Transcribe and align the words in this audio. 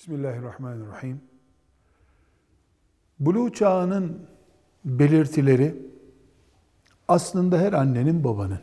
Bismillahirrahmanirrahim. 0.00 1.20
Buluğ 3.18 3.52
çağının 3.52 4.26
belirtileri 4.84 5.76
aslında 7.08 7.58
her 7.58 7.72
annenin, 7.72 8.24
babanın, 8.24 8.60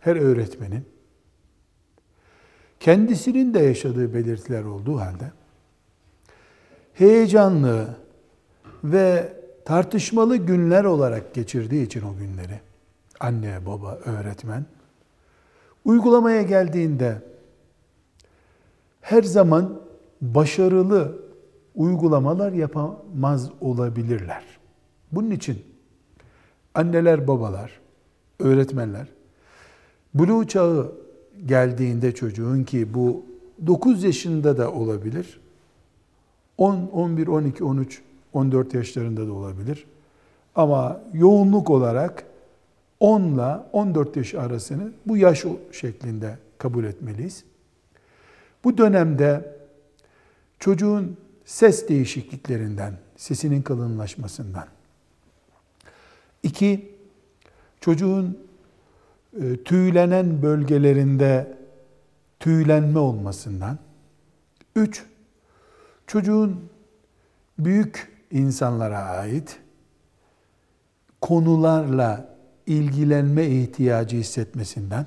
her 0.00 0.16
öğretmenin 0.16 0.84
kendisinin 2.80 3.54
de 3.54 3.58
yaşadığı 3.58 4.14
belirtiler 4.14 4.64
olduğu 4.64 5.00
halde 5.00 5.32
heyecanlı 6.94 7.96
ve 8.84 9.36
tartışmalı 9.64 10.36
günler 10.36 10.84
olarak 10.84 11.34
geçirdiği 11.34 11.86
için 11.86 12.02
o 12.02 12.16
günleri 12.16 12.60
anne, 13.20 13.66
baba, 13.66 13.94
öğretmen 13.94 14.66
uygulamaya 15.84 16.42
geldiğinde 16.42 17.22
her 19.00 19.22
zaman 19.22 19.89
başarılı 20.20 21.18
uygulamalar 21.74 22.52
yapamaz 22.52 23.50
olabilirler. 23.60 24.44
Bunun 25.12 25.30
için 25.30 25.58
anneler, 26.74 27.28
babalar, 27.28 27.80
öğretmenler 28.38 29.06
buluğ 30.14 30.48
çağı 30.48 30.92
geldiğinde 31.46 32.14
çocuğun 32.14 32.64
ki 32.64 32.94
bu 32.94 33.24
9 33.66 34.04
yaşında 34.04 34.58
da 34.58 34.72
olabilir. 34.72 35.40
10, 36.58 36.90
11, 36.92 37.26
12, 37.26 37.64
13, 37.64 38.02
14 38.32 38.74
yaşlarında 38.74 39.26
da 39.26 39.32
olabilir. 39.32 39.86
Ama 40.54 41.00
yoğunluk 41.12 41.70
olarak 41.70 42.24
10 43.00 43.22
ile 43.22 43.56
14 43.72 44.16
yaş 44.16 44.34
arasını 44.34 44.92
bu 45.06 45.16
yaş 45.16 45.44
şeklinde 45.72 46.38
kabul 46.58 46.84
etmeliyiz. 46.84 47.44
Bu 48.64 48.78
dönemde 48.78 49.59
çocuğun 50.60 51.16
ses 51.44 51.88
değişikliklerinden, 51.88 52.94
sesinin 53.16 53.62
kalınlaşmasından. 53.62 54.66
İki, 56.42 56.94
çocuğun 57.80 58.38
e, 59.40 59.56
tüylenen 59.56 60.42
bölgelerinde 60.42 61.58
tüylenme 62.40 62.98
olmasından. 62.98 63.78
Üç, 64.76 65.04
çocuğun 66.06 66.70
büyük 67.58 68.12
insanlara 68.30 68.98
ait 68.98 69.58
konularla 71.20 72.36
ilgilenme 72.66 73.46
ihtiyacı 73.46 74.16
hissetmesinden, 74.16 75.06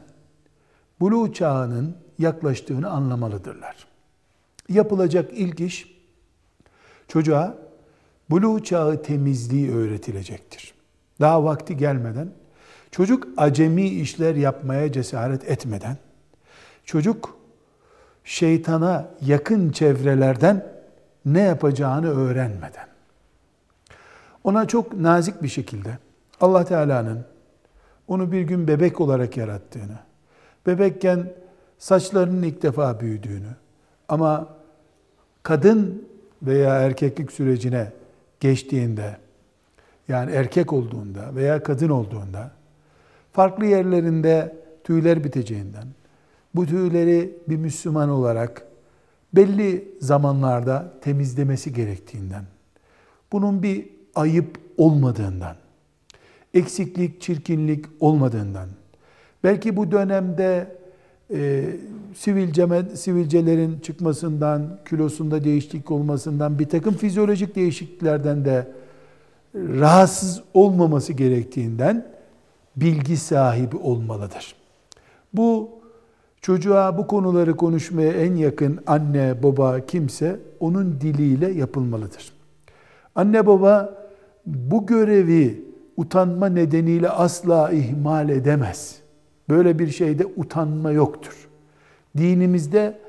buluğ 1.00 1.34
çağının 1.34 1.98
yaklaştığını 2.20 2.90
anlamalıdırlar. 2.90 3.93
Yapılacak 4.70 5.32
ilk 5.34 5.60
iş, 5.60 6.04
çocuğa 7.08 7.58
buluğ 8.30 8.64
çağı 8.64 9.04
temizliği 9.04 9.72
öğretilecektir. 9.72 10.74
Daha 11.22 11.44
vakti 11.44 11.78
gelmeden, 11.78 12.30
çocuk 12.92 13.28
acemi 13.38 13.88
işler 13.88 14.36
yapmaya 14.36 14.92
cesaret 14.92 15.50
etmeden, 15.50 15.98
çocuk 16.86 17.38
şeytana 18.24 19.10
yakın 19.22 19.72
çevrelerden 19.72 20.74
ne 21.26 21.42
yapacağını 21.42 22.10
öğrenmeden, 22.10 22.88
ona 24.44 24.68
çok 24.68 24.94
nazik 24.94 25.44
bir 25.44 25.48
şekilde 25.48 25.98
Allah 26.42 26.66
Teala'nın 26.66 27.26
onu 28.08 28.32
bir 28.32 28.42
gün 28.42 28.68
bebek 28.68 29.02
olarak 29.02 29.38
yarattığını, 29.38 30.00
bebekken 30.68 31.34
saçlarının 31.78 32.44
ilk 32.44 32.62
defa 32.62 33.00
büyüdüğünü 33.00 33.56
ama 34.10 34.48
kadın 35.44 36.08
veya 36.42 36.76
erkeklik 36.80 37.32
sürecine 37.32 37.92
geçtiğinde 38.40 39.18
yani 40.08 40.32
erkek 40.32 40.74
olduğunda 40.74 41.36
veya 41.36 41.64
kadın 41.64 41.90
olduğunda 41.90 42.52
farklı 43.34 43.66
yerlerinde 43.66 44.56
tüyler 44.84 45.24
biteceğinden 45.24 45.88
bu 46.56 46.66
tüyleri 46.66 47.38
bir 47.48 47.58
Müslüman 47.58 48.10
olarak 48.10 48.68
belli 49.34 49.88
zamanlarda 50.00 50.94
temizlemesi 51.02 51.74
gerektiğinden 51.74 52.44
bunun 53.32 53.64
bir 53.64 53.90
ayıp 54.16 54.58
olmadığından 54.78 55.56
eksiklik, 56.54 57.22
çirkinlik 57.22 57.86
olmadığından 58.00 58.70
belki 59.44 59.76
bu 59.76 59.92
dönemde 59.92 60.78
e, 61.32 61.66
sivilceme, 62.16 62.84
sivilcelerin 62.96 63.80
çıkmasından, 63.80 64.80
kilosunda 64.90 65.44
değişiklik 65.44 65.92
olmasından, 65.92 66.60
bir 66.60 66.70
takım 66.70 66.94
fizyolojik 66.94 67.56
değişikliklerden 67.56 68.46
de 68.46 68.68
rahatsız 69.56 70.42
olmaması 70.54 71.14
gerektiğinden 71.14 72.08
bilgi 72.76 73.18
sahibi 73.18 73.78
olmalıdır. 73.78 74.56
Bu 75.34 75.70
çocuğa 76.42 76.98
bu 76.98 77.08
konuları 77.08 77.56
konuşmaya 77.56 78.12
en 78.12 78.36
yakın 78.36 78.80
anne, 78.88 79.44
baba 79.44 79.86
kimse 79.86 80.40
onun 80.60 81.02
diliyle 81.02 81.52
yapılmalıdır. 81.52 82.34
Anne 83.16 83.48
baba 83.48 84.04
bu 84.46 84.86
görevi 84.86 85.66
utanma 85.98 86.50
nedeniyle 86.50 87.10
asla 87.10 87.72
ihmal 87.72 88.30
edemez. 88.30 89.03
Böyle 89.50 89.80
bir 89.80 89.92
şeyde 89.92 90.26
utanma 90.26 90.92
yoktur. 90.92 91.48
Dinimizde 92.18 93.00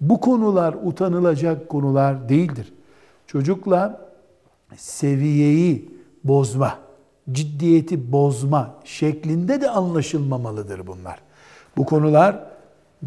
bu 0.00 0.20
konular 0.20 0.76
utanılacak 0.84 1.68
konular 1.68 2.28
değildir. 2.28 2.72
Çocukla 3.26 4.10
seviyeyi 4.76 5.90
bozma, 6.24 6.78
ciddiyeti 7.32 8.12
bozma 8.12 8.74
şeklinde 8.84 9.60
de 9.60 9.70
anlaşılmamalıdır 9.70 10.86
bunlar. 10.86 11.20
Bu 11.76 11.84
konular 11.84 12.44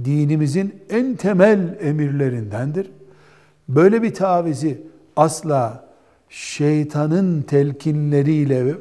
dinimizin 0.05 0.75
en 0.89 1.15
temel 1.15 1.77
emirlerindendir. 1.81 2.91
Böyle 3.69 4.03
bir 4.03 4.13
tavizi 4.13 4.81
asla 5.15 5.87
şeytanın 6.29 7.41
telkinleriyle 7.41 8.75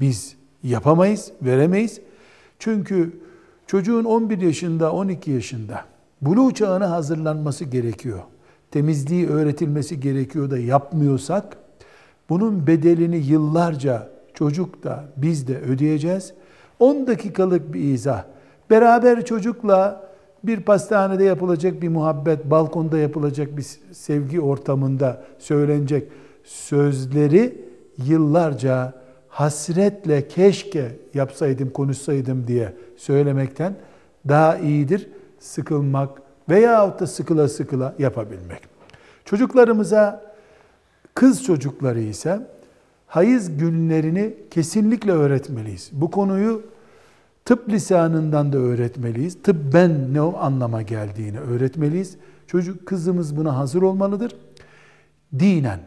biz 0.00 0.36
yapamayız, 0.62 1.32
veremeyiz. 1.42 2.00
Çünkü 2.58 3.12
çocuğun 3.66 4.04
11 4.04 4.40
yaşında, 4.40 4.92
12 4.92 5.30
yaşında 5.30 5.84
buluğ 6.20 6.54
çağına 6.54 6.90
hazırlanması 6.90 7.64
gerekiyor. 7.64 8.18
Temizliği 8.70 9.28
öğretilmesi 9.28 10.00
gerekiyor 10.00 10.50
da 10.50 10.58
yapmıyorsak 10.58 11.56
bunun 12.28 12.66
bedelini 12.66 13.16
yıllarca 13.16 14.08
çocuk 14.34 14.84
da 14.84 15.04
biz 15.16 15.48
de 15.48 15.58
ödeyeceğiz. 15.58 16.34
10 16.78 17.06
dakikalık 17.06 17.74
bir 17.74 17.80
izah. 17.80 18.24
Beraber 18.70 19.24
çocukla 19.24 20.06
bir 20.44 20.60
pastanede 20.60 21.24
yapılacak 21.24 21.82
bir 21.82 21.88
muhabbet, 21.88 22.44
balkonda 22.44 22.98
yapılacak 22.98 23.56
bir 23.56 23.66
sevgi 23.92 24.40
ortamında 24.40 25.24
söylenecek 25.38 26.08
sözleri 26.44 27.64
yıllarca 28.04 28.92
hasretle 29.36 30.28
keşke 30.28 30.96
yapsaydım, 31.14 31.70
konuşsaydım 31.70 32.46
diye 32.46 32.72
söylemekten 32.96 33.74
daha 34.28 34.58
iyidir 34.58 35.08
sıkılmak 35.38 36.22
veya 36.48 36.98
da 36.98 37.06
sıkıla 37.06 37.48
sıkıla 37.48 37.94
yapabilmek. 37.98 38.60
Çocuklarımıza 39.24 40.34
kız 41.14 41.44
çocukları 41.44 42.00
ise 42.00 42.40
hayız 43.06 43.58
günlerini 43.58 44.34
kesinlikle 44.50 45.12
öğretmeliyiz. 45.12 45.90
Bu 45.92 46.10
konuyu 46.10 46.62
tıp 47.44 47.68
lisanından 47.68 48.52
da 48.52 48.58
öğretmeliyiz. 48.58 49.42
Tıbben 49.42 50.14
ne 50.14 50.20
o 50.20 50.36
anlama 50.38 50.82
geldiğini 50.82 51.40
öğretmeliyiz. 51.40 52.16
Çocuk 52.46 52.86
kızımız 52.86 53.36
buna 53.36 53.56
hazır 53.56 53.82
olmalıdır. 53.82 54.36
Dinen, 55.38 55.80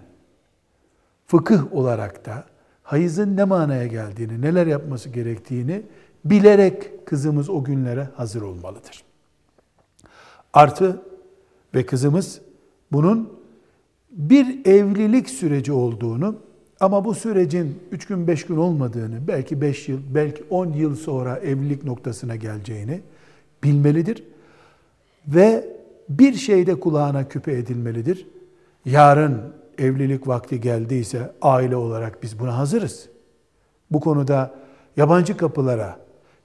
fıkıh 1.27 1.73
olarak 1.73 2.25
da 2.25 2.43
hayızın 2.89 3.37
ne 3.37 3.43
manaya 3.43 3.87
geldiğini, 3.87 4.41
neler 4.41 4.67
yapması 4.67 5.09
gerektiğini 5.09 5.81
bilerek 6.25 7.05
kızımız 7.05 7.49
o 7.49 7.63
günlere 7.63 8.07
hazır 8.15 8.41
olmalıdır. 8.41 9.03
Artı 10.53 11.01
ve 11.75 11.85
kızımız 11.85 12.41
bunun 12.91 13.33
bir 14.11 14.65
evlilik 14.65 15.29
süreci 15.29 15.71
olduğunu 15.71 16.35
ama 16.79 17.05
bu 17.05 17.15
sürecin 17.15 17.79
3 17.91 18.05
gün 18.05 18.27
5 18.27 18.45
gün 18.45 18.57
olmadığını, 18.57 19.27
belki 19.27 19.61
5 19.61 19.89
yıl, 19.89 19.99
belki 20.15 20.43
10 20.49 20.73
yıl 20.73 20.95
sonra 20.95 21.37
evlilik 21.37 21.83
noktasına 21.83 22.35
geleceğini 22.35 23.01
bilmelidir. 23.63 24.23
Ve 25.27 25.67
bir 26.09 26.33
şeyde 26.33 26.79
kulağına 26.79 27.27
küpe 27.27 27.51
edilmelidir. 27.51 28.27
Yarın 28.85 29.58
evlilik 29.79 30.27
vakti 30.27 30.61
geldiyse 30.61 31.31
aile 31.41 31.75
olarak 31.75 32.23
biz 32.23 32.39
buna 32.39 32.57
hazırız. 32.57 33.09
Bu 33.91 33.99
konuda 33.99 34.55
yabancı 34.97 35.37
kapılara, 35.37 35.99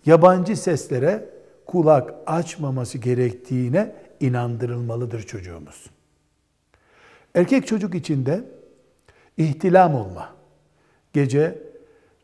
yabancı 0.06 0.56
seslere 0.56 1.28
kulak 1.66 2.14
açmaması 2.26 2.98
gerektiğine 2.98 3.94
inandırılmalıdır 4.20 5.22
çocuğumuz. 5.22 5.90
Erkek 7.34 7.66
çocuk 7.66 7.94
içinde 7.94 8.44
ihtilam 9.36 9.94
olma, 9.94 10.34
gece 11.12 11.62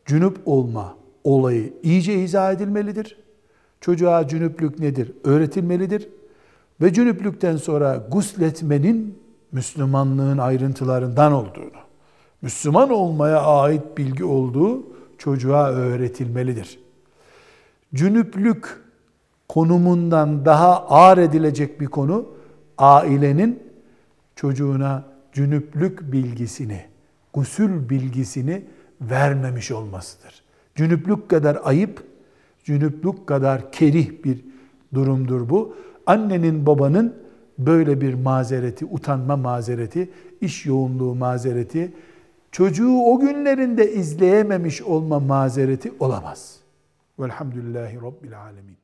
cünüp 0.05 0.37
olma 0.45 0.97
olayı 1.23 1.73
iyice 1.83 2.13
izah 2.13 2.53
edilmelidir. 2.53 3.17
Çocuğa 3.81 4.27
cünüplük 4.27 4.79
nedir 4.79 5.11
öğretilmelidir. 5.23 6.09
Ve 6.81 6.93
cünüplükten 6.93 7.57
sonra 7.57 8.07
gusletmenin 8.11 9.19
Müslümanlığın 9.51 10.37
ayrıntılarından 10.37 11.33
olduğunu, 11.33 11.81
Müslüman 12.41 12.89
olmaya 12.89 13.41
ait 13.41 13.97
bilgi 13.97 14.23
olduğu 14.23 14.83
çocuğa 15.17 15.71
öğretilmelidir. 15.71 16.79
Cünüplük 17.95 18.81
konumundan 19.49 20.45
daha 20.45 20.87
ağır 20.87 21.17
edilecek 21.17 21.81
bir 21.81 21.87
konu 21.87 22.25
ailenin 22.77 23.63
çocuğuna 24.35 25.03
cünüplük 25.33 26.11
bilgisini, 26.11 26.85
gusül 27.33 27.89
bilgisini 27.89 28.65
vermemiş 29.01 29.71
olmasıdır. 29.71 30.43
Cünüplük 30.75 31.29
kadar 31.29 31.59
ayıp, 31.63 32.03
cünüplük 32.63 33.27
kadar 33.27 33.71
kerih 33.71 34.23
bir 34.23 34.45
durumdur 34.93 35.49
bu. 35.49 35.75
Annenin 36.05 36.65
babanın 36.65 37.15
böyle 37.57 38.01
bir 38.01 38.13
mazereti, 38.13 38.85
utanma 38.85 39.37
mazereti, 39.37 40.09
iş 40.41 40.65
yoğunluğu 40.65 41.15
mazereti, 41.15 41.93
çocuğu 42.51 43.01
o 43.01 43.19
günlerinde 43.19 43.93
izleyememiş 43.93 44.81
olma 44.81 45.19
mazereti 45.19 45.93
olamaz. 45.99 46.59
Velhamdülillahi 47.19 47.95
Rabbil 47.95 48.41
Alemin. 48.41 48.80